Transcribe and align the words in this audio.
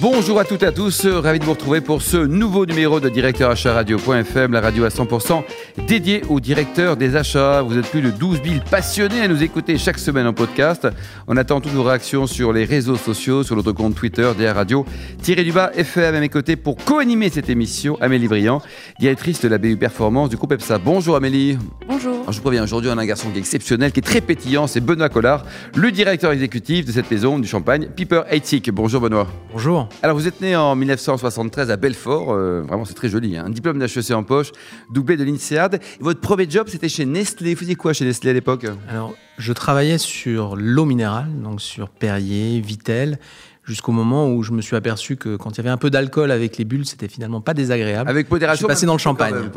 Bonjour 0.00 0.40
à 0.40 0.44
toutes 0.46 0.62
et 0.62 0.66
à 0.66 0.72
tous, 0.72 1.06
ravi 1.06 1.40
de 1.40 1.44
vous 1.44 1.52
retrouver 1.52 1.82
pour 1.82 2.00
ce 2.00 2.16
nouveau 2.16 2.64
numéro 2.64 3.00
de 3.00 3.10
Directeur 3.10 3.50
Achat 3.50 3.74
Radio.fm, 3.74 4.50
la 4.50 4.62
radio 4.62 4.84
à 4.84 4.88
100% 4.88 5.42
dédiée 5.86 6.22
aux 6.30 6.40
directeurs 6.40 6.96
des 6.96 7.16
achats. 7.16 7.60
Vous 7.60 7.76
êtes 7.76 7.86
plus 7.86 8.00
de 8.00 8.10
12 8.10 8.40
000 8.42 8.60
passionnés 8.70 9.20
à 9.20 9.28
nous 9.28 9.42
écouter 9.42 9.76
chaque 9.76 9.98
semaine 9.98 10.26
en 10.26 10.32
podcast. 10.32 10.88
On 11.28 11.36
attend 11.36 11.60
toutes 11.60 11.72
vos 11.72 11.82
réactions 11.82 12.26
sur 12.26 12.54
les 12.54 12.64
réseaux 12.64 12.96
sociaux, 12.96 13.42
sur 13.42 13.56
notre 13.56 13.72
compte 13.72 13.94
Twitter, 13.94 14.30
DR 14.38 14.54
Radio, 14.54 14.86
tiré 15.20 15.44
du 15.44 15.52
bas 15.52 15.70
FM 15.74 16.14
à 16.14 16.20
mes 16.20 16.30
côtés 16.30 16.56
pour 16.56 16.76
co-animer 16.76 17.28
cette 17.28 17.50
émission, 17.50 17.98
Amélie 18.00 18.26
Briand, 18.28 18.62
directrice 19.00 19.42
de 19.42 19.48
la 19.48 19.58
BU 19.58 19.76
Performance 19.76 20.30
du 20.30 20.36
groupe 20.36 20.52
EPSA. 20.52 20.78
Bonjour 20.78 21.14
Amélie. 21.14 21.58
Bonjour. 21.86 22.14
Alors, 22.14 22.32
je 22.32 22.38
vous 22.38 22.42
préviens, 22.42 22.64
aujourd'hui 22.64 22.90
on 22.90 22.96
a 22.96 23.02
un 23.02 23.06
garçon 23.06 23.28
qui 23.28 23.36
est 23.36 23.40
exceptionnel, 23.40 23.92
qui 23.92 24.00
est 24.00 24.02
très 24.02 24.22
pétillant, 24.22 24.66
c'est 24.66 24.80
Benoît 24.80 25.10
Collard, 25.10 25.44
le 25.74 25.92
directeur 25.92 26.32
exécutif 26.32 26.86
de 26.86 26.92
cette 26.92 27.10
maison 27.10 27.38
du 27.38 27.46
champagne, 27.46 27.88
Piper 27.94 28.22
Heitzig. 28.30 28.70
Bonjour 28.70 29.02
Benoît. 29.02 29.26
Bonjour. 29.52 29.89
Alors 30.02 30.16
vous 30.16 30.26
êtes 30.26 30.40
né 30.40 30.56
en 30.56 30.74
1973 30.74 31.70
à 31.70 31.76
Belfort, 31.76 32.32
euh, 32.32 32.62
vraiment 32.62 32.84
c'est 32.84 32.94
très 32.94 33.08
joli, 33.08 33.36
hein. 33.36 33.44
un 33.46 33.50
diplôme 33.50 33.78
d'HEC 33.78 34.12
en 34.12 34.22
poche, 34.22 34.50
doublé 34.90 35.16
de 35.16 35.24
l'INSEAD. 35.24 35.80
Votre 36.00 36.20
premier 36.20 36.48
job 36.48 36.68
c'était 36.68 36.88
chez 36.88 37.04
Nestlé, 37.04 37.54
vous 37.54 37.60
faisiez 37.60 37.74
quoi 37.74 37.92
chez 37.92 38.04
Nestlé 38.04 38.30
à 38.30 38.32
l'époque? 38.32 38.66
Alors, 38.88 39.14
je 39.36 39.52
travaillais 39.52 39.98
sur 39.98 40.56
l'eau 40.56 40.84
minérale, 40.84 41.30
donc 41.42 41.60
sur 41.60 41.88
Perrier, 41.88 42.60
Vitel, 42.60 43.18
jusqu'au 43.64 43.92
moment 43.92 44.28
où 44.28 44.42
je 44.42 44.52
me 44.52 44.60
suis 44.60 44.76
aperçu 44.76 45.16
que 45.16 45.36
quand 45.36 45.50
il 45.50 45.56
y 45.58 45.60
avait 45.60 45.70
un 45.70 45.76
peu 45.76 45.90
d'alcool 45.90 46.30
avec 46.30 46.56
les 46.58 46.64
bulles, 46.64 46.86
c'était 46.86 47.08
finalement 47.08 47.40
pas 47.40 47.54
désagréable. 47.54 48.08
Avec 48.08 48.30
modération. 48.30 48.66
Je 48.66 48.72
suis 48.72 48.74
passé 48.74 48.86
dans 48.86 48.94
le 48.94 48.98
champagne. 48.98 49.34
même. 49.34 49.50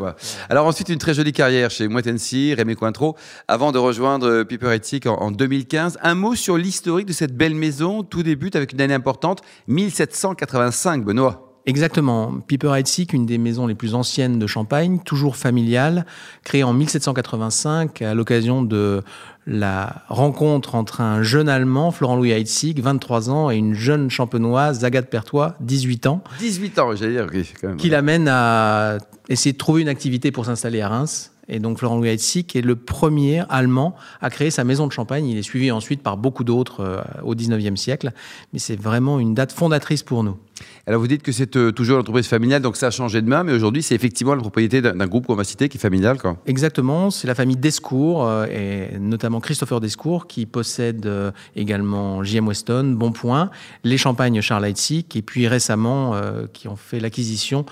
Alors 0.48 0.66
ensuite 0.66 0.88
une 0.88 0.98
très 0.98 1.14
jolie 1.14 1.32
carrière 1.32 1.70
chez 1.70 1.88
Moët 1.88 2.06
Hennessy, 2.06 2.54
Rémy 2.54 2.76
Cointreau, 2.76 3.16
avant 3.48 3.72
de 3.72 3.78
rejoindre 3.78 4.28
euh, 4.28 4.44
Piper 4.44 4.72
Heitzig 4.72 5.06
en, 5.06 5.14
en 5.16 5.30
2015. 5.30 5.98
Un 6.02 6.14
mot 6.14 6.34
sur 6.34 6.56
l'historique 6.56 7.06
de 7.06 7.12
cette 7.12 7.36
belle 7.36 7.54
maison. 7.54 8.02
Tout 8.02 8.22
débute 8.22 8.56
avec 8.56 8.72
une 8.72 8.80
année 8.80 8.94
importante, 8.94 9.40
1785, 9.68 11.04
Benoît. 11.04 11.43
Exactement. 11.66 12.34
Piper 12.46 12.72
Heitzig, 12.76 13.14
une 13.14 13.24
des 13.24 13.38
maisons 13.38 13.66
les 13.66 13.74
plus 13.74 13.94
anciennes 13.94 14.38
de 14.38 14.46
Champagne, 14.46 14.98
toujours 15.04 15.36
familiale, 15.36 16.04
créée 16.42 16.62
en 16.62 16.74
1785 16.74 18.02
à 18.02 18.14
l'occasion 18.14 18.62
de 18.62 19.02
la 19.46 20.02
rencontre 20.08 20.74
entre 20.74 21.00
un 21.00 21.22
jeune 21.22 21.48
Allemand, 21.48 21.90
Florent-Louis 21.90 22.32
Heitzig, 22.32 22.80
23 22.80 23.30
ans, 23.30 23.50
et 23.50 23.56
une 23.56 23.74
jeune 23.74 24.10
champenoise, 24.10 24.84
Agathe 24.84 25.08
Pertois, 25.08 25.54
18 25.60 26.06
ans, 26.06 26.22
18 26.38 26.78
ans, 26.78 26.94
j'allais 26.96 27.12
dire. 27.12 27.26
oui, 27.32 27.50
quand 27.60 27.68
même. 27.68 27.76
qui 27.76 27.88
l'amène 27.88 28.28
à 28.28 28.98
essayer 29.28 29.52
de 29.52 29.58
trouver 29.58 29.82
une 29.82 29.88
activité 29.88 30.30
pour 30.32 30.44
s'installer 30.46 30.80
à 30.80 30.88
Reims. 30.88 31.30
Et 31.48 31.58
donc 31.58 31.78
Florent 31.78 31.96
Louis 31.96 32.08
Heitzig 32.08 32.56
est 32.56 32.62
le 32.62 32.76
premier 32.76 33.42
Allemand 33.50 33.94
à 34.22 34.30
créer 34.30 34.50
sa 34.50 34.64
maison 34.64 34.86
de 34.86 34.92
champagne. 34.92 35.26
Il 35.26 35.36
est 35.36 35.42
suivi 35.42 35.70
ensuite 35.70 36.02
par 36.02 36.16
beaucoup 36.16 36.44
d'autres 36.44 36.80
euh, 36.80 37.02
au 37.22 37.34
19e 37.34 37.76
siècle. 37.76 38.12
Mais 38.52 38.58
c'est 38.58 38.80
vraiment 38.80 39.20
une 39.20 39.34
date 39.34 39.52
fondatrice 39.52 40.02
pour 40.02 40.24
nous. 40.24 40.38
Alors 40.86 41.00
vous 41.00 41.08
dites 41.08 41.22
que 41.22 41.32
c'est 41.32 41.56
euh, 41.56 41.72
toujours 41.72 41.96
l'entreprise 41.96 42.26
familiale, 42.26 42.62
donc 42.62 42.76
ça 42.76 42.88
a 42.88 42.90
changé 42.90 43.22
de 43.22 43.28
main, 43.28 43.42
mais 43.42 43.52
aujourd'hui 43.52 43.82
c'est 43.82 43.94
effectivement 43.94 44.34
la 44.34 44.40
propriété 44.40 44.82
d'un 44.82 45.06
groupe 45.06 45.26
qu'on 45.26 45.34
va 45.34 45.44
citer 45.44 45.68
qui 45.68 45.78
est 45.78 45.80
familial. 45.80 46.18
Quoi. 46.18 46.36
Exactement, 46.46 47.10
c'est 47.10 47.26
la 47.26 47.34
famille 47.34 47.56
Descours, 47.56 48.26
euh, 48.26 48.46
et 48.46 48.98
notamment 48.98 49.40
Christopher 49.40 49.80
Descours, 49.80 50.26
qui 50.26 50.46
possède 50.46 51.06
euh, 51.06 51.30
également 51.56 52.22
JM 52.22 52.46
Weston, 52.46 52.94
Bonpoint, 52.96 53.50
les 53.82 53.96
champagnes 53.96 54.40
Charles 54.40 54.66
Heitzig, 54.66 55.06
et 55.14 55.22
puis 55.22 55.48
récemment 55.48 56.14
qui 56.52 56.68
ont 56.68 56.76
fait 56.76 57.00
l'acquisition 57.00 57.64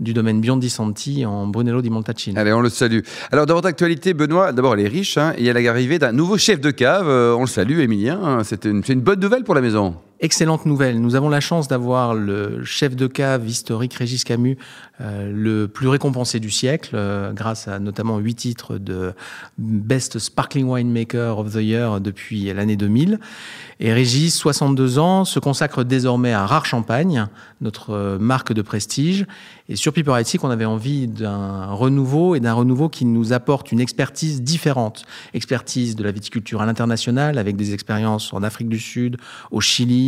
du 0.00 0.12
domaine 0.12 0.40
Biondi 0.40 0.70
Santi 0.70 1.24
en 1.26 1.46
Brunello 1.46 1.82
di 1.82 1.90
Montalcino. 1.90 2.38
Allez, 2.38 2.52
on 2.52 2.60
le 2.60 2.68
salue. 2.68 3.00
Alors 3.30 3.46
dans 3.46 3.54
votre 3.54 3.68
actualité, 3.68 4.14
Benoît, 4.14 4.52
d'abord 4.52 4.74
elle 4.74 4.80
est 4.80 4.88
riche, 4.88 5.16
hein, 5.16 5.32
et 5.36 5.40
il 5.40 5.46
y 5.46 5.50
a 5.50 5.52
l'arrivée 5.52 5.98
d'un 5.98 6.12
nouveau 6.12 6.38
chef 6.38 6.60
de 6.60 6.70
cave, 6.70 7.08
on 7.08 7.40
le 7.40 7.46
salue, 7.46 7.80
Émilien, 7.80 8.20
hein, 8.22 8.44
c'est 8.44 8.64
une, 8.64 8.84
c'est 8.84 8.92
une 8.92 9.00
bonne 9.00 9.20
nouvelle 9.20 9.44
pour 9.44 9.54
la 9.54 9.60
maison. 9.60 9.96
Excellente 10.20 10.66
nouvelle. 10.66 11.00
Nous 11.00 11.14
avons 11.14 11.28
la 11.28 11.38
chance 11.38 11.68
d'avoir 11.68 12.12
le 12.12 12.64
chef 12.64 12.96
de 12.96 13.06
cave 13.06 13.46
historique 13.46 13.94
Régis 13.94 14.24
Camus, 14.24 14.58
euh, 15.00 15.30
le 15.32 15.68
plus 15.68 15.86
récompensé 15.86 16.40
du 16.40 16.50
siècle, 16.50 16.90
euh, 16.94 17.32
grâce 17.32 17.68
à 17.68 17.78
notamment 17.78 18.18
huit 18.18 18.34
titres 18.34 18.78
de 18.78 19.12
Best 19.58 20.18
Sparkling 20.18 20.66
Winemaker 20.66 21.38
of 21.38 21.52
the 21.52 21.62
Year 21.62 22.00
depuis 22.00 22.52
l'année 22.52 22.74
2000. 22.74 23.20
Et 23.78 23.92
Régis, 23.92 24.34
62 24.34 24.98
ans, 24.98 25.24
se 25.24 25.38
consacre 25.38 25.84
désormais 25.84 26.32
à 26.32 26.46
Rare 26.46 26.66
Champagne, 26.66 27.28
notre 27.60 28.18
marque 28.18 28.52
de 28.52 28.62
prestige. 28.62 29.24
Et 29.68 29.76
sur 29.76 29.92
Piper 29.92 30.18
Heitzig, 30.18 30.40
on 30.42 30.50
avait 30.50 30.64
envie 30.64 31.06
d'un 31.06 31.66
renouveau 31.66 32.34
et 32.34 32.40
d'un 32.40 32.54
renouveau 32.54 32.88
qui 32.88 33.04
nous 33.04 33.32
apporte 33.32 33.70
une 33.70 33.78
expertise 33.78 34.42
différente. 34.42 35.04
Expertise 35.32 35.94
de 35.94 36.02
la 36.02 36.10
viticulture 36.10 36.60
à 36.60 36.66
l'international, 36.66 37.38
avec 37.38 37.54
des 37.54 37.72
expériences 37.72 38.32
en 38.32 38.42
Afrique 38.42 38.68
du 38.68 38.80
Sud, 38.80 39.18
au 39.52 39.60
Chili, 39.60 40.07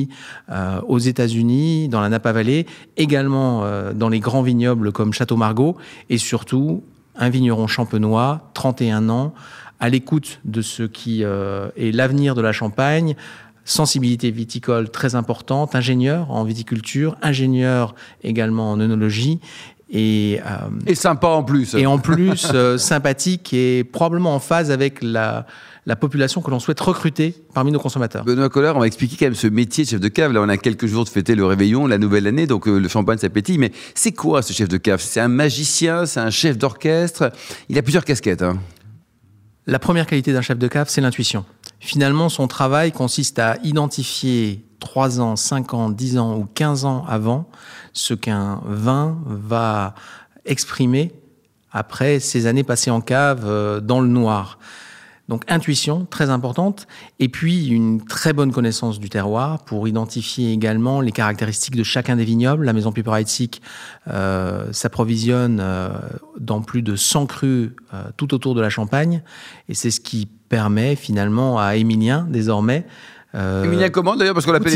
euh, 0.51 0.81
aux 0.87 0.99
États-Unis, 0.99 1.89
dans 1.89 2.01
la 2.01 2.09
Napa 2.09 2.33
Valley, 2.33 2.67
également 2.97 3.65
euh, 3.65 3.93
dans 3.93 4.09
les 4.09 4.21
grands 4.21 4.43
vignobles 4.43 4.93
comme 4.93 5.13
Château 5.13 5.37
Margaux, 5.37 5.77
et 6.09 6.19
surtout 6.19 6.83
un 7.17 7.29
vigneron 7.29 7.67
champenois, 7.67 8.51
31 8.55 9.09
ans, 9.09 9.35
à 9.81 9.89
l'écoute 9.89 10.41
de 10.45 10.63
ce 10.63 10.83
qui 10.83 11.25
euh, 11.25 11.69
est 11.77 11.91
l'avenir 11.95 12.35
de 12.35 12.43
la 12.43 12.53
Champagne, 12.53 13.17
sensibilité 13.71 14.31
viticole 14.31 14.91
très 14.91 15.15
importante, 15.15 15.75
ingénieur 15.75 16.31
en 16.31 16.45
viticulture, 16.45 17.17
ingénieur 17.23 17.95
également 18.25 18.73
en 18.73 18.81
œnologie, 18.81 19.39
et, 19.93 20.41
euh, 20.47 20.69
Et 20.87 20.95
sympa 20.95 21.27
en 21.29 21.43
plus. 21.43 21.75
et 21.75 21.85
en 21.87 21.99
plus 21.99 22.47
euh, 22.55 22.79
sympathique 22.79 23.53
et 23.53 23.83
probablement 23.83 24.35
en 24.35 24.39
phase 24.39 24.71
avec 24.71 25.03
la, 25.03 25.47
la 25.85 25.97
population 25.97 26.43
que 26.43 26.51
l'on 26.53 26.61
souhaite 26.61 26.79
recruter 26.79 27.35
parmi 27.55 27.73
nos 27.73 27.81
consommateurs. 27.81 28.25
Benoît 28.25 28.49
Collard, 28.49 28.77
on 28.77 28.81
va 28.81 28.87
expliquer 28.87 29.17
quand 29.17 29.27
même 29.27 29.35
ce 29.35 29.49
métier 29.49 29.83
de 29.85 29.89
chef 29.91 29.99
de 30.01 30.07
cave. 30.07 30.33
Là, 30.33 30.43
on 30.43 30.49
a 30.49 30.57
quelques 30.57 30.87
jours 30.87 31.05
de 31.05 31.09
fêter 31.09 31.35
le 31.35 31.45
réveillon, 31.45 31.89
la 31.89 31.99
nouvelle 31.99 32.29
année, 32.29 32.47
donc 32.47 32.69
euh, 32.69 32.79
le 32.79 32.87
champagne 32.89 33.19
s'appétit. 33.19 33.59
Mais 33.59 33.73
c'est 33.97 34.13
quoi 34.13 34.43
ce 34.43 34.53
chef 34.53 34.69
de 34.69 34.77
cave? 34.77 35.01
C'est 35.01 35.19
un 35.21 35.27
magicien, 35.29 36.07
c'est 36.07 36.21
un 36.21 36.31
chef 36.31 36.57
d'orchestre? 36.57 37.33
Il 37.69 37.77
a 37.77 37.83
plusieurs 37.83 38.05
casquettes. 38.05 38.43
hein. 38.43 38.59
La 39.67 39.79
première 39.81 40.07
qualité 40.07 40.33
d'un 40.33 40.41
chef 40.43 40.59
de 40.59 40.69
cave, 40.69 40.87
c'est 40.89 41.01
l'intuition. 41.01 41.45
Finalement, 41.81 42.29
son 42.29 42.47
travail 42.47 42.93
consiste 42.93 43.39
à 43.39 43.57
identifier 43.65 44.65
3 44.81 45.21
ans, 45.21 45.35
5 45.35 45.75
ans, 45.75 45.91
10 45.91 46.19
ans 46.19 46.37
ou 46.37 46.45
15 46.45 46.85
ans 46.85 47.05
avant 47.09 47.49
ce 47.95 48.13
qu'un 48.13 48.61
vin 48.67 49.19
va 49.25 49.95
exprimer 50.45 51.13
après 51.73 52.21
ces 52.21 52.47
années 52.47 52.65
passées 52.65 52.91
en 52.91 53.01
cave 53.01 53.45
euh, 53.45 53.81
dans 53.81 54.01
le 54.01 54.09
noir. 54.09 54.59
Donc 55.31 55.45
intuition, 55.47 56.09
très 56.11 56.29
importante, 56.29 56.89
et 57.21 57.29
puis 57.29 57.69
une 57.69 58.05
très 58.05 58.33
bonne 58.33 58.51
connaissance 58.51 58.99
du 58.99 59.09
terroir 59.09 59.65
pour 59.65 59.87
identifier 59.87 60.53
également 60.53 61.01
les 61.01 61.13
caractéristiques 61.13 61.77
de 61.77 61.85
chacun 61.85 62.17
des 62.17 62.25
vignobles. 62.25 62.65
La 62.65 62.73
maison 62.73 62.91
Piper 62.91 63.13
euh, 64.09 64.73
s'approvisionne 64.73 65.61
euh, 65.61 65.91
dans 66.41 66.63
plus 66.63 66.83
de 66.83 66.97
100 66.97 67.27
crus 67.27 67.71
euh, 67.95 68.03
tout 68.17 68.35
autour 68.35 68.57
de 68.57 68.61
la 68.61 68.71
Champagne, 68.71 69.23
et 69.69 69.75
c'est 69.75 69.93
ce 69.93 70.01
qui 70.01 70.27
permet 70.27 70.97
finalement 70.97 71.61
à 71.61 71.77
Émilien, 71.77 72.27
désormais, 72.29 72.85
euh, 73.35 73.65
Émilien 73.65 73.91
comment 73.91 74.17
d'ailleurs 74.17 74.35
Parce 74.35 74.47
qu'on 74.47 74.53
l'appelle. 74.53 74.75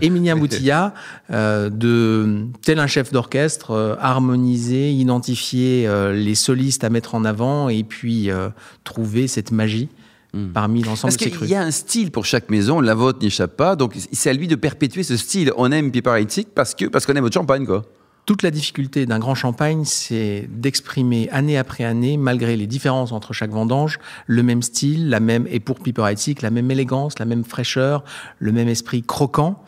Émilien 0.00 0.36
Boutilla, 0.36 0.94
euh, 1.30 1.70
de 1.70 2.46
tel 2.62 2.78
un 2.78 2.86
chef 2.86 3.12
d'orchestre, 3.12 3.72
euh, 3.72 3.96
harmoniser, 4.00 4.92
identifier 4.92 5.86
euh, 5.86 6.12
les 6.12 6.34
solistes 6.34 6.84
à 6.84 6.90
mettre 6.90 7.14
en 7.14 7.24
avant 7.24 7.68
et 7.68 7.82
puis 7.82 8.30
euh, 8.30 8.48
trouver 8.84 9.26
cette 9.26 9.50
magie 9.50 9.88
Mm. 10.34 10.48
parmi 10.52 10.82
l'ensemble 10.82 11.14
Parce 11.14 11.16
qu'il 11.16 11.48
y 11.48 11.54
a 11.54 11.62
un 11.62 11.70
style 11.70 12.10
pour 12.10 12.24
chaque 12.24 12.50
maison, 12.50 12.80
la 12.80 12.94
vôtre 12.94 13.20
n'échappe 13.22 13.56
pas, 13.56 13.76
donc 13.76 13.94
c'est 14.12 14.30
à 14.30 14.32
lui 14.32 14.48
de 14.48 14.56
perpétuer 14.56 15.04
ce 15.04 15.16
style. 15.16 15.52
On 15.56 15.70
aime 15.70 15.92
Piper 15.92 16.10
Heitzig 16.18 16.48
parce 16.52 16.74
que 16.74 16.86
parce 16.86 17.06
qu'on 17.06 17.14
aime 17.14 17.22
votre 17.22 17.34
champagne, 17.34 17.64
quoi. 17.64 17.84
Toute 18.26 18.42
la 18.42 18.50
difficulté 18.50 19.04
d'un 19.04 19.18
grand 19.18 19.34
champagne, 19.34 19.84
c'est 19.84 20.48
d'exprimer 20.48 21.28
année 21.30 21.58
après 21.58 21.84
année, 21.84 22.16
malgré 22.16 22.56
les 22.56 22.66
différences 22.66 23.12
entre 23.12 23.34
chaque 23.34 23.50
vendange, 23.50 23.98
le 24.26 24.42
même 24.42 24.62
style, 24.62 25.10
la 25.10 25.20
même, 25.20 25.46
et 25.50 25.60
pour 25.60 25.78
Piper 25.78 26.06
Heitzig, 26.08 26.40
la 26.40 26.48
même 26.48 26.70
élégance, 26.70 27.18
la 27.18 27.26
même 27.26 27.44
fraîcheur, 27.44 28.02
le 28.38 28.50
même 28.50 28.68
esprit 28.68 29.02
croquant, 29.02 29.62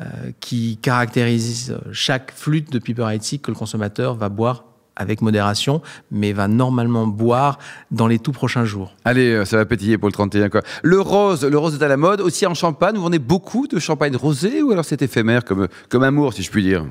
euh, 0.00 0.04
qui 0.40 0.78
caractérise 0.80 1.76
chaque 1.92 2.32
flûte 2.32 2.72
de 2.72 2.78
Piper 2.78 3.12
Heitzig 3.12 3.42
que 3.42 3.50
le 3.50 3.56
consommateur 3.56 4.14
va 4.14 4.30
boire 4.30 4.64
avec 4.96 5.20
modération, 5.20 5.82
mais 6.10 6.32
va 6.32 6.48
normalement 6.48 7.06
boire 7.06 7.58
dans 7.90 8.06
les 8.06 8.18
tout 8.18 8.32
prochains 8.32 8.64
jours. 8.64 8.94
Allez, 9.04 9.32
euh, 9.32 9.44
ça 9.44 9.58
va 9.58 9.66
pétiller 9.66 9.98
pour 9.98 10.08
le 10.08 10.14
31, 10.14 10.48
quoi. 10.48 10.62
Le 10.82 10.98
rose, 10.98 11.44
le 11.44 11.58
rose 11.58 11.74
est 11.74 11.84
à 11.84 11.88
la 11.88 11.98
mode, 11.98 12.22
aussi 12.22 12.46
en 12.46 12.54
champagne. 12.54 12.96
Vous 12.96 13.02
vendez 13.02 13.18
beaucoup 13.18 13.66
de 13.66 13.78
champagne 13.78 14.16
rosé 14.16 14.62
ou 14.62 14.72
alors 14.72 14.86
c'est 14.86 15.02
éphémère 15.02 15.44
comme, 15.44 15.68
comme 15.90 16.04
amour, 16.04 16.32
si 16.32 16.42
je 16.42 16.50
puis 16.50 16.62
dire? 16.62 16.86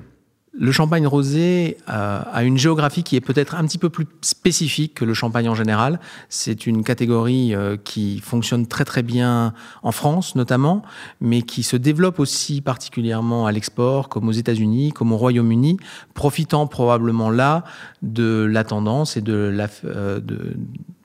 Le 0.59 0.71
champagne 0.71 1.05
rosé 1.05 1.77
euh, 1.87 2.21
a 2.31 2.43
une 2.43 2.57
géographie 2.57 3.03
qui 3.03 3.15
est 3.15 3.21
peut-être 3.21 3.55
un 3.55 3.65
petit 3.65 3.77
peu 3.77 3.89
plus 3.89 4.07
spécifique 4.21 4.95
que 4.95 5.05
le 5.05 5.13
champagne 5.13 5.47
en 5.47 5.55
général. 5.55 5.99
C'est 6.29 6.65
une 6.65 6.83
catégorie 6.83 7.53
euh, 7.53 7.77
qui 7.77 8.19
fonctionne 8.19 8.65
très 8.65 8.83
très 8.83 9.03
bien 9.03 9.53
en 9.83 9.91
France 9.91 10.35
notamment, 10.35 10.81
mais 11.21 11.43
qui 11.43 11.61
se 11.61 11.77
développe 11.77 12.19
aussi 12.19 12.61
particulièrement 12.61 13.45
à 13.45 13.51
l'export, 13.51 14.09
comme 14.09 14.27
aux 14.27 14.33
États-Unis, 14.33 14.93
comme 14.93 15.11
au 15.11 15.17
Royaume-Uni, 15.17 15.77
profitant 16.15 16.65
probablement 16.65 17.29
là 17.29 17.63
de 18.01 18.47
la 18.49 18.63
tendance 18.63 19.15
et 19.15 19.21
de 19.21 19.33
la, 19.33 19.67
euh, 19.85 20.19
de, 20.19 20.55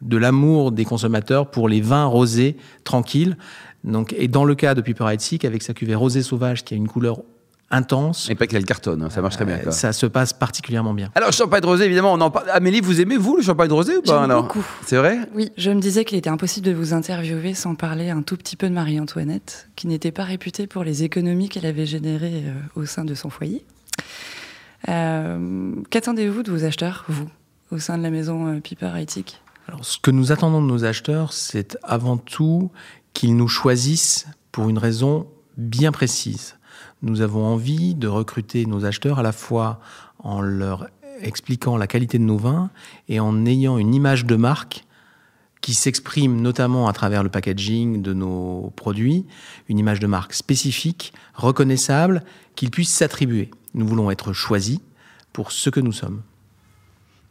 de 0.00 0.16
l'amour 0.16 0.72
des 0.72 0.86
consommateurs 0.86 1.50
pour 1.50 1.68
les 1.68 1.82
vins 1.82 2.06
rosés 2.06 2.56
tranquilles. 2.84 3.36
Donc, 3.84 4.14
et 4.16 4.28
dans 4.28 4.44
le 4.44 4.54
cas 4.54 4.74
de 4.74 4.80
Piper 4.80 5.10
Heidsieck, 5.10 5.44
avec 5.44 5.62
sa 5.62 5.74
cuvée 5.74 5.94
rosée 5.94 6.22
sauvage 6.22 6.64
qui 6.64 6.72
a 6.72 6.76
une 6.76 6.88
couleur 6.88 7.18
intense. 7.72 8.30
Et 8.30 8.34
pas 8.34 8.46
qu'elle 8.46 8.64
cartonne, 8.64 9.02
hein, 9.02 9.10
ça 9.10 9.20
marche 9.22 9.36
très 9.36 9.44
bien. 9.44 9.58
Quoi. 9.58 9.72
Ça 9.72 9.92
se 9.92 10.06
passe 10.06 10.32
particulièrement 10.32 10.94
bien. 10.94 11.10
Alors, 11.14 11.32
champagne 11.32 11.64
rosé, 11.64 11.84
évidemment, 11.86 12.12
on 12.12 12.20
en 12.20 12.30
parle. 12.30 12.48
Amélie, 12.50 12.80
vous 12.80 13.00
aimez, 13.00 13.16
vous, 13.16 13.36
le 13.36 13.42
champagne 13.42 13.72
rosé 13.72 13.96
ou 13.96 14.02
pas 14.02 14.12
J'aime 14.12 14.30
alors 14.30 14.42
beaucoup. 14.42 14.64
C'est 14.86 14.96
vrai 14.96 15.18
Oui, 15.34 15.50
je 15.56 15.70
me 15.70 15.80
disais 15.80 16.04
qu'il 16.04 16.18
était 16.18 16.30
impossible 16.30 16.66
de 16.66 16.72
vous 16.72 16.94
interviewer 16.94 17.54
sans 17.54 17.74
parler 17.74 18.10
un 18.10 18.22
tout 18.22 18.36
petit 18.36 18.56
peu 18.56 18.68
de 18.68 18.74
Marie-Antoinette, 18.74 19.68
qui 19.74 19.86
n'était 19.86 20.12
pas 20.12 20.24
réputée 20.24 20.66
pour 20.66 20.84
les 20.84 21.02
économies 21.02 21.48
qu'elle 21.48 21.66
avait 21.66 21.86
générées 21.86 22.44
euh, 22.46 22.80
au 22.80 22.84
sein 22.84 23.04
de 23.04 23.14
son 23.14 23.30
foyer. 23.30 23.64
Euh, 24.88 25.72
Qu'attendez-vous 25.90 26.42
de 26.42 26.50
vos 26.50 26.64
acheteurs, 26.64 27.04
vous, 27.08 27.28
au 27.70 27.78
sein 27.78 27.98
de 27.98 28.02
la 28.02 28.10
maison 28.10 28.48
euh, 28.48 28.60
Piper 28.60 28.90
Heightic 28.94 29.40
Alors, 29.68 29.84
ce 29.84 29.98
que 29.98 30.10
nous 30.10 30.32
attendons 30.32 30.60
de 30.60 30.66
nos 30.66 30.84
acheteurs, 30.84 31.32
c'est 31.32 31.78
avant 31.82 32.18
tout 32.18 32.70
qu'ils 33.14 33.36
nous 33.36 33.48
choisissent 33.48 34.26
pour 34.50 34.68
une 34.68 34.78
raison 34.78 35.26
bien 35.56 35.92
précise. 35.92 36.56
Nous 37.02 37.20
avons 37.20 37.44
envie 37.44 37.94
de 37.94 38.08
recruter 38.08 38.66
nos 38.66 38.84
acheteurs 38.84 39.18
à 39.18 39.22
la 39.22 39.32
fois 39.32 39.80
en 40.18 40.40
leur 40.40 40.88
expliquant 41.20 41.76
la 41.76 41.86
qualité 41.86 42.18
de 42.18 42.24
nos 42.24 42.38
vins 42.38 42.70
et 43.08 43.20
en 43.20 43.46
ayant 43.46 43.78
une 43.78 43.94
image 43.94 44.24
de 44.24 44.36
marque 44.36 44.84
qui 45.60 45.74
s'exprime 45.74 46.40
notamment 46.40 46.88
à 46.88 46.92
travers 46.92 47.22
le 47.22 47.28
packaging 47.28 48.02
de 48.02 48.12
nos 48.12 48.72
produits, 48.74 49.24
une 49.68 49.78
image 49.78 50.00
de 50.00 50.08
marque 50.08 50.34
spécifique, 50.34 51.12
reconnaissable, 51.34 52.24
qu'ils 52.56 52.70
puissent 52.70 52.92
s'attribuer. 52.92 53.50
Nous 53.74 53.86
voulons 53.86 54.10
être 54.10 54.32
choisis 54.32 54.80
pour 55.32 55.52
ce 55.52 55.70
que 55.70 55.80
nous 55.80 55.92
sommes. 55.92 56.22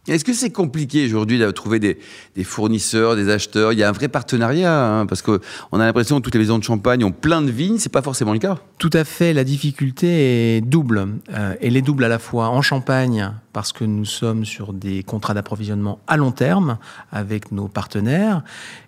Est-ce 0.07 0.25
que 0.25 0.33
c'est 0.33 0.49
compliqué 0.49 1.05
aujourd'hui 1.05 1.37
de 1.37 1.51
trouver 1.51 1.79
des, 1.79 1.97
fournisseurs, 2.43 3.15
des 3.15 3.29
acheteurs? 3.29 3.71
Il 3.71 3.77
y 3.77 3.83
a 3.83 3.89
un 3.89 3.91
vrai 3.91 4.07
partenariat, 4.07 4.83
hein, 4.83 5.05
parce 5.05 5.21
qu'on 5.21 5.37
a 5.37 5.85
l'impression 5.85 6.17
que 6.17 6.23
toutes 6.23 6.33
les 6.33 6.39
maisons 6.39 6.57
de 6.57 6.63
champagne 6.63 7.03
ont 7.03 7.11
plein 7.11 7.43
de 7.43 7.51
vignes, 7.51 7.77
c'est 7.77 7.91
pas 7.91 8.01
forcément 8.01 8.33
le 8.33 8.39
cas. 8.39 8.57
Tout 8.79 8.89
à 8.93 9.03
fait, 9.03 9.31
la 9.31 9.43
difficulté 9.43 10.57
est 10.57 10.61
double. 10.61 11.07
Euh, 11.33 11.53
elle 11.61 11.77
est 11.77 11.83
double 11.83 12.03
à 12.03 12.07
la 12.07 12.17
fois 12.17 12.49
en 12.49 12.63
Champagne, 12.63 13.31
parce 13.53 13.71
que 13.73 13.83
nous 13.83 14.05
sommes 14.05 14.45
sur 14.45 14.73
des 14.73 15.03
contrats 15.03 15.33
d'approvisionnement 15.33 15.99
à 16.07 16.17
long 16.17 16.31
terme 16.31 16.77
avec 17.11 17.51
nos 17.51 17.67
partenaires, 17.67 18.43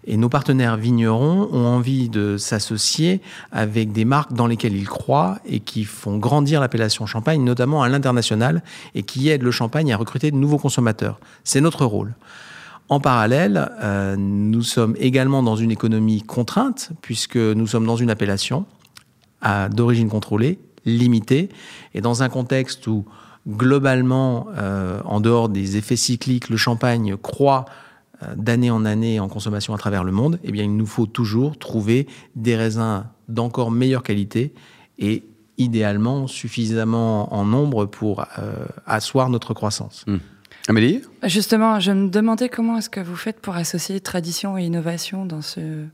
et 0.06 0.18
nos 0.18 0.30
partenaires 0.30 0.78
vignerons 0.78 1.50
ont 1.52 1.66
envie 1.66 2.10
de 2.10 2.38
s'associer 2.38 3.22
avec 3.52 3.92
des 3.92 4.06
marques 4.06 4.34
dans 4.34 4.48
lesquelles 4.48 4.76
ils 4.76 4.88
croient 4.88 5.40
et 5.46 5.60
qui 5.60 5.84
font 5.84 6.18
grandir 6.18 6.62
l'appellation 6.62 7.06
Champagne, 7.06 7.44
notamment 7.44 7.84
à 7.84 7.90
l'international, 7.90 8.64
et 8.96 9.04
qui 9.04 9.30
aident 9.30 9.44
le 9.44 9.52
Champagne 9.52 9.92
à 9.94 9.98
recruter 9.98 10.32
de 10.32 10.38
nouveaux 10.38 10.58
consommateurs. 10.58 11.20
C'est 11.44 11.62
notre 11.62 11.86
rôle. 11.86 12.16
En 12.90 13.00
parallèle, 13.00 13.72
euh, 13.82 14.16
nous 14.18 14.62
sommes 14.62 14.96
également 15.00 15.42
dans 15.42 15.56
une 15.56 15.72
économie 15.72 16.22
contrainte, 16.22 16.92
puisque 17.02 17.38
nous 17.38 17.68
sommes 17.68 17.86
dans 17.86 17.96
une 17.96 18.10
appellation 18.10 18.66
d'origine 19.72 20.08
contrôlée, 20.08 20.58
limitée, 20.86 21.50
et 21.94 22.00
dans 22.00 22.24
un 22.24 22.30
contexte 22.30 22.88
où 22.88 23.06
globalement, 23.48 24.48
euh, 24.58 25.00
en 25.06 25.20
dehors 25.20 25.50
des 25.50 25.78
effets 25.78 25.96
cycliques, 25.96 26.50
le 26.50 26.58
champagne 26.58 27.18
croît 27.18 27.66
euh, 28.22 28.28
d'année 28.36 28.72
en 28.72 28.86
année 28.86 29.20
en 29.20 29.28
consommation 29.28 29.74
à 29.74 29.78
travers 29.78 30.04
le 30.04 30.12
monde, 30.12 30.40
eh 30.44 30.52
bien, 30.52 30.64
il 30.64 30.76
nous 30.76 30.86
faut 30.86 31.06
toujours 31.06 31.58
trouver 31.58 32.08
des 32.36 32.56
raisins 32.56 33.06
d'encore 33.28 33.72
meilleure 33.72 34.04
qualité 34.04 34.54
et 35.00 35.24
idéalement 35.58 36.28
suffisamment 36.28 37.34
en 37.34 37.46
nombre 37.46 37.86
pour 37.86 38.26
euh, 38.40 38.66
asseoir 38.86 39.30
notre 39.30 39.54
croissance. 39.54 40.06
Mmh. 40.08 40.18
Amélie? 40.70 41.02
Justement, 41.24 41.80
je 41.80 41.92
me 41.92 42.10
demandais 42.10 42.48
comment 42.48 42.78
est-ce 42.78 42.90
que 42.90 43.02
vous 43.02 43.18
faites 43.18 43.40
pour 43.40 43.56
associer 43.56 44.00
tradition 44.00 44.58
et 44.58 44.64
innovation 44.64 45.26
dans 45.26 45.42
ce 45.42 45.86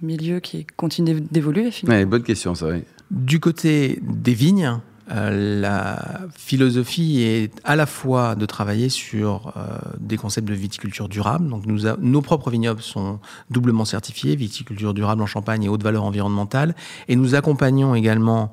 milieu 0.00 0.40
qui 0.40 0.66
continue 0.76 1.20
d'évoluer 1.20 1.70
finalement 1.70 2.00
ouais, 2.00 2.06
Bonne 2.06 2.22
question, 2.22 2.54
ça, 2.54 2.68
oui. 2.68 2.82
Du 3.10 3.40
côté 3.40 4.00
des 4.02 4.32
vignes, 4.32 4.80
euh, 5.10 5.60
la 5.60 6.20
philosophie 6.34 7.22
est 7.22 7.52
à 7.64 7.76
la 7.76 7.86
fois 7.86 8.34
de 8.34 8.46
travailler 8.46 8.88
sur 8.88 9.52
euh, 9.56 9.76
des 9.98 10.16
concepts 10.16 10.48
de 10.48 10.54
viticulture 10.54 11.08
durable. 11.08 11.48
Donc 11.48 11.66
nous 11.66 11.80
nos 11.98 12.22
propres 12.22 12.50
vignobles 12.50 12.80
sont 12.80 13.20
doublement 13.50 13.84
certifiés, 13.84 14.34
viticulture 14.36 14.94
durable 14.94 15.22
en 15.22 15.26
Champagne 15.26 15.64
et 15.64 15.68
haute 15.68 15.82
valeur 15.82 16.04
environnementale. 16.04 16.74
Et 17.08 17.16
nous 17.16 17.34
accompagnons 17.34 17.94
également 17.94 18.50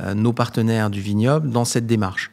euh, 0.00 0.14
nos 0.14 0.32
partenaires 0.32 0.90
du 0.90 1.00
vignoble 1.00 1.50
dans 1.50 1.64
cette 1.64 1.86
démarche. 1.86 2.30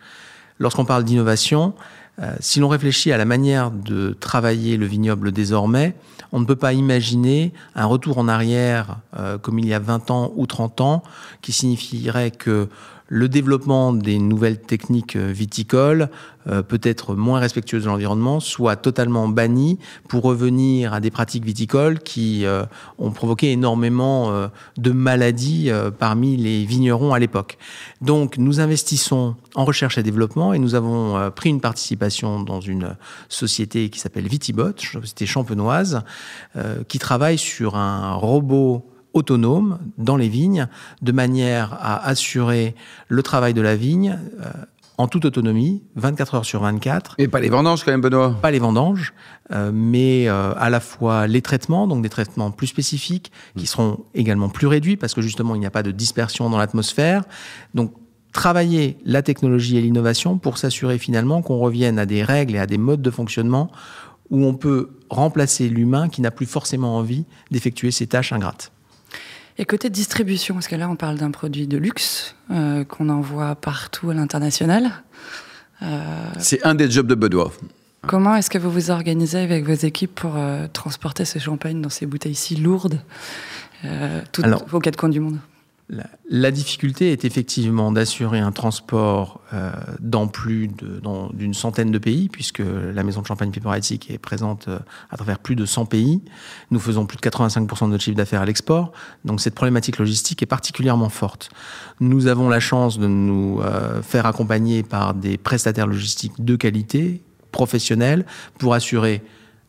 Lorsqu'on 0.59 0.85
parle 0.85 1.03
d'innovation, 1.03 1.73
euh, 2.21 2.33
si 2.39 2.59
l'on 2.59 2.67
réfléchit 2.67 3.11
à 3.11 3.17
la 3.17 3.25
manière 3.25 3.71
de 3.71 4.15
travailler 4.19 4.77
le 4.77 4.85
vignoble 4.85 5.31
désormais, 5.31 5.95
on 6.31 6.39
ne 6.39 6.45
peut 6.45 6.55
pas 6.55 6.73
imaginer 6.73 7.53
un 7.75 7.85
retour 7.85 8.17
en 8.17 8.27
arrière 8.27 8.97
euh, 9.17 9.37
comme 9.37 9.59
il 9.59 9.67
y 9.67 9.73
a 9.73 9.79
20 9.79 10.11
ans 10.11 10.31
ou 10.35 10.45
30 10.45 10.81
ans, 10.81 11.03
qui 11.41 11.51
signifierait 11.51 12.31
que 12.31 12.67
le 13.13 13.27
développement 13.27 13.91
des 13.91 14.19
nouvelles 14.19 14.61
techniques 14.61 15.17
viticoles, 15.17 16.09
euh, 16.47 16.63
peut-être 16.63 17.13
moins 17.13 17.41
respectueuses 17.41 17.83
de 17.83 17.89
l'environnement, 17.89 18.39
soit 18.39 18.77
totalement 18.77 19.27
banni 19.27 19.79
pour 20.07 20.23
revenir 20.23 20.93
à 20.93 21.01
des 21.01 21.11
pratiques 21.11 21.43
viticoles 21.43 21.99
qui 21.99 22.45
euh, 22.45 22.63
ont 22.99 23.11
provoqué 23.11 23.51
énormément 23.51 24.31
euh, 24.31 24.47
de 24.77 24.91
maladies 24.91 25.69
euh, 25.69 25.91
parmi 25.91 26.37
les 26.37 26.63
vignerons 26.63 27.13
à 27.13 27.19
l'époque. 27.19 27.57
Donc 27.99 28.37
nous 28.37 28.61
investissons 28.61 29.35
en 29.55 29.65
recherche 29.65 29.97
et 29.97 30.03
développement 30.03 30.53
et 30.53 30.59
nous 30.59 30.73
avons 30.73 31.17
euh, 31.17 31.29
pris 31.31 31.49
une 31.49 31.59
participation 31.59 32.41
dans 32.41 32.61
une 32.61 32.95
société 33.27 33.89
qui 33.89 33.99
s'appelle 33.99 34.27
Vitibot, 34.29 34.71
société 34.77 35.25
champenoise, 35.25 36.01
euh, 36.55 36.83
qui 36.87 36.97
travaille 36.97 37.37
sur 37.37 37.75
un 37.75 38.13
robot 38.13 38.85
autonome 39.13 39.79
dans 39.97 40.17
les 40.17 40.29
vignes, 40.29 40.67
de 41.01 41.11
manière 41.11 41.73
à 41.73 42.05
assurer 42.07 42.75
le 43.07 43.23
travail 43.23 43.53
de 43.53 43.61
la 43.61 43.75
vigne 43.75 44.17
euh, 44.39 44.49
en 44.97 45.07
toute 45.07 45.25
autonomie, 45.25 45.81
24 45.95 46.35
heures 46.35 46.45
sur 46.45 46.61
24. 46.61 47.15
Et 47.17 47.27
pas 47.27 47.39
les 47.39 47.49
vendanges 47.49 47.83
quand 47.83 47.91
même, 47.91 48.01
Benoît 48.01 48.35
Pas 48.41 48.51
les 48.51 48.59
vendanges, 48.59 49.13
euh, 49.51 49.71
mais 49.73 50.27
euh, 50.27 50.53
à 50.57 50.69
la 50.69 50.79
fois 50.79 51.27
les 51.27 51.41
traitements, 51.41 51.87
donc 51.87 52.03
des 52.03 52.09
traitements 52.09 52.51
plus 52.51 52.67
spécifiques, 52.67 53.31
qui 53.57 53.65
seront 53.65 54.05
également 54.13 54.49
plus 54.49 54.67
réduits, 54.67 54.97
parce 54.97 55.13
que 55.13 55.21
justement, 55.21 55.55
il 55.55 55.59
n'y 55.59 55.65
a 55.65 55.71
pas 55.71 55.83
de 55.83 55.91
dispersion 55.91 56.49
dans 56.49 56.57
l'atmosphère. 56.57 57.23
Donc, 57.73 57.93
travailler 58.31 58.97
la 59.03 59.23
technologie 59.23 59.77
et 59.77 59.81
l'innovation 59.81 60.37
pour 60.37 60.57
s'assurer 60.57 60.97
finalement 60.97 61.41
qu'on 61.41 61.57
revienne 61.57 61.99
à 61.99 62.05
des 62.05 62.23
règles 62.23 62.55
et 62.55 62.59
à 62.59 62.67
des 62.67 62.77
modes 62.77 63.01
de 63.01 63.11
fonctionnement 63.11 63.71
où 64.29 64.45
on 64.45 64.53
peut 64.53 64.91
remplacer 65.09 65.67
l'humain 65.67 66.07
qui 66.07 66.21
n'a 66.21 66.31
plus 66.31 66.45
forcément 66.45 66.95
envie 66.95 67.25
d'effectuer 67.49 67.91
ces 67.91 68.07
tâches 68.07 68.31
ingrates. 68.31 68.71
Et 69.57 69.65
côté 69.65 69.89
distribution, 69.89 70.55
parce 70.55 70.67
que 70.67 70.75
là 70.75 70.89
on 70.89 70.95
parle 70.95 71.17
d'un 71.17 71.31
produit 71.31 71.67
de 71.67 71.77
luxe 71.77 72.35
euh, 72.51 72.83
qu'on 72.83 73.09
envoie 73.09 73.55
partout 73.55 74.09
à 74.09 74.13
l'international. 74.13 74.91
Euh, 75.81 76.31
C'est 76.39 76.65
un 76.65 76.75
des 76.75 76.89
jobs 76.89 77.07
de 77.07 77.15
Benoît. 77.15 77.51
Comment 78.07 78.35
est-ce 78.35 78.49
que 78.49 78.57
vous 78.57 78.71
vous 78.71 78.89
organisez 78.89 79.39
avec 79.39 79.65
vos 79.65 79.73
équipes 79.73 80.15
pour 80.15 80.35
euh, 80.35 80.67
transporter 80.71 81.25
ce 81.25 81.37
champagne 81.37 81.81
dans 81.81 81.89
ces 81.89 82.05
bouteilles 82.07 82.35
si 82.35 82.55
lourdes 82.55 82.99
euh, 83.85 84.21
toutes, 84.31 84.45
Alors, 84.45 84.63
aux 84.71 84.79
quatre 84.79 84.95
coins 84.97 85.09
du 85.09 85.19
monde? 85.19 85.37
La, 86.29 86.51
difficulté 86.51 87.11
est 87.11 87.25
effectivement 87.25 87.91
d'assurer 87.91 88.39
un 88.39 88.51
transport 88.51 89.41
euh, 89.53 89.71
dans 89.99 90.27
plus 90.27 90.69
d'une 91.33 91.53
centaine 91.53 91.91
de 91.91 91.97
pays, 91.97 92.29
puisque 92.29 92.61
la 92.61 93.03
maison 93.03 93.21
de 93.21 93.27
champagne 93.27 93.51
Piper 93.51 93.69
Heidsieck 93.75 94.09
est 94.09 94.17
présente 94.17 94.69
euh, 94.69 94.79
à 95.09 95.17
travers 95.17 95.39
plus 95.39 95.55
de 95.55 95.65
100 95.65 95.85
pays. 95.87 96.21
Nous 96.71 96.79
faisons 96.79 97.05
plus 97.05 97.17
de 97.17 97.21
85% 97.21 97.85
de 97.85 97.91
notre 97.91 98.03
chiffre 98.03 98.15
d'affaires 98.15 98.41
à 98.41 98.45
l'export, 98.45 98.93
donc 99.25 99.41
cette 99.41 99.55
problématique 99.55 99.97
logistique 99.97 100.41
est 100.41 100.47
particulièrement 100.47 101.09
forte. 101.09 101.49
Nous 101.99 102.27
avons 102.27 102.47
la 102.47 102.61
chance 102.61 102.97
de 102.97 103.07
nous 103.07 103.59
euh, 103.59 104.01
faire 104.01 104.25
accompagner 104.25 104.83
par 104.83 105.13
des 105.13 105.37
prestataires 105.37 105.87
logistiques 105.87 106.43
de 106.43 106.55
qualité, 106.55 107.21
professionnels, 107.51 108.25
pour 108.57 108.73
assurer 108.73 109.21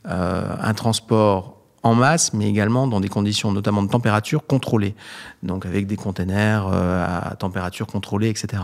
un 0.04 0.74
transport 0.74 1.61
en 1.82 1.94
masse, 1.94 2.32
mais 2.32 2.48
également 2.48 2.86
dans 2.86 3.00
des 3.00 3.08
conditions 3.08 3.50
notamment 3.52 3.82
de 3.82 3.88
température 3.88 4.46
contrôlée, 4.46 4.94
donc 5.42 5.66
avec 5.66 5.86
des 5.86 5.96
containers 5.96 6.68
euh, 6.72 7.04
à 7.04 7.34
température 7.34 7.86
contrôlée, 7.86 8.28
etc. 8.28 8.62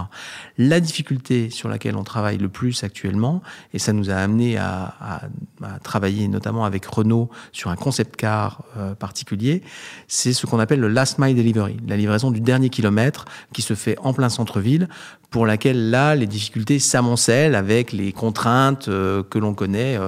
La 0.56 0.80
difficulté 0.80 1.50
sur 1.50 1.68
laquelle 1.68 1.96
on 1.96 2.04
travaille 2.04 2.38
le 2.38 2.48
plus 2.48 2.84
actuellement, 2.84 3.42
et 3.74 3.78
ça 3.78 3.92
nous 3.92 4.10
a 4.10 4.14
amené 4.14 4.56
à, 4.56 4.94
à, 5.00 5.20
à 5.64 5.78
travailler 5.80 6.28
notamment 6.28 6.64
avec 6.64 6.86
Renault 6.86 7.28
sur 7.52 7.70
un 7.70 7.76
concept 7.76 8.16
car 8.16 8.62
euh, 8.76 8.94
particulier, 8.94 9.62
c'est 10.06 10.32
ce 10.32 10.46
qu'on 10.46 10.60
appelle 10.60 10.80
le 10.80 10.88
last 10.88 11.18
mile 11.18 11.36
delivery, 11.36 11.76
la 11.86 11.96
livraison 11.96 12.30
du 12.30 12.40
dernier 12.40 12.70
kilomètre 12.70 13.24
qui 13.52 13.62
se 13.62 13.74
fait 13.74 13.96
en 14.00 14.12
plein 14.12 14.28
centre-ville, 14.28 14.88
pour 15.30 15.44
laquelle 15.44 15.90
là 15.90 16.14
les 16.14 16.26
difficultés 16.26 16.78
s'amoncellent 16.78 17.54
avec 17.54 17.92
les 17.92 18.12
contraintes 18.12 18.88
euh, 18.88 19.22
que 19.22 19.38
l'on 19.38 19.54
connaît 19.54 19.98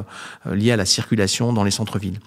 liées 0.47 0.73
à 0.73 0.77
la 0.77 0.85
circulation 0.85 1.53
dans 1.53 1.65
les 1.65 1.71
centres-villes. 1.71 2.21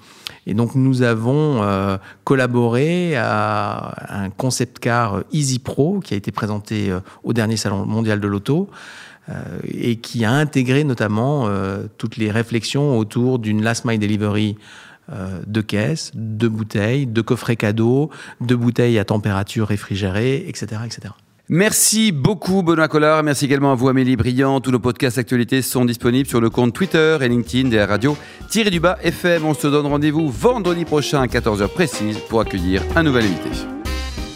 Et 0.45 0.53
donc 0.53 0.75
nous 0.75 1.01
avons 1.01 1.63
euh, 1.63 1.97
collaboré 2.23 3.15
à 3.15 4.23
un 4.23 4.29
concept 4.29 4.79
car 4.79 5.23
Easy 5.31 5.59
Pro 5.59 6.00
qui 6.00 6.13
a 6.13 6.17
été 6.17 6.31
présenté 6.31 6.89
euh, 6.89 7.00
au 7.23 7.33
dernier 7.33 7.57
salon 7.57 7.85
mondial 7.85 8.19
de 8.19 8.27
l'auto 8.27 8.69
euh, 9.29 9.41
et 9.63 9.95
qui 9.95 10.25
a 10.25 10.33
intégré 10.33 10.83
notamment 10.83 11.47
euh, 11.47 11.83
toutes 11.97 12.17
les 12.17 12.29
réflexions 12.29 12.97
autour 12.97 13.39
d'une 13.39 13.63
last 13.63 13.85
mile 13.85 13.97
delivery 13.97 14.57
euh, 15.13 15.39
de 15.47 15.62
caisses, 15.62 16.12
de 16.13 16.50
bouteilles, 16.50 17.07
de 17.07 17.21
coffrets 17.21 17.55
cadeaux, 17.55 18.09
de 18.41 18.53
bouteilles 18.53 19.00
à 19.00 19.05
température 19.05 19.67
réfrigérée, 19.67 20.43
etc., 20.50 20.81
etc. 20.85 21.13
Merci 21.50 22.13
beaucoup 22.13 22.63
Benoît 22.63 22.88
Collard. 22.88 23.21
Merci 23.21 23.45
également 23.45 23.73
à 23.73 23.75
vous 23.75 23.89
Amélie 23.89 24.15
Briand. 24.15 24.62
Tous 24.62 24.71
nos 24.71 24.79
podcasts 24.79 25.17
actualités 25.17 25.62
sont 25.62 25.83
disponibles 25.83 26.27
sur 26.27 26.39
le 26.39 26.50
compte 26.50 26.73
Twitter 26.73 27.17
et 27.21 27.27
LinkedIn 27.27 27.69
de 27.69 27.75
la 27.75 27.85
radio 27.85 28.15
du 28.71 28.79
bas 28.79 28.97
FM. 29.03 29.45
On 29.45 29.53
se 29.53 29.67
donne 29.67 29.88
rendez-vous 29.88 30.29
vendredi 30.29 30.85
prochain 30.85 31.21
à 31.21 31.25
14h 31.25 31.67
précise 31.67 32.17
pour 32.29 32.39
accueillir 32.39 32.81
un 32.95 33.03
nouvel 33.03 33.25
invité. 33.25 33.50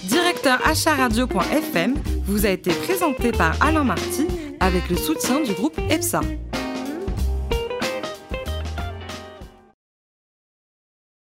Directeur 0.03 0.59
acharadio.fm 0.67 1.95
vous 2.25 2.45
a 2.45 2.49
été 2.49 2.71
présenté 2.71 3.31
par 3.31 3.55
Alain 3.61 3.85
Marty 3.85 4.27
avec 4.59 4.89
le 4.89 4.97
soutien 4.97 5.41
du 5.41 5.53
groupe 5.53 5.79
EPSA. 5.89 6.21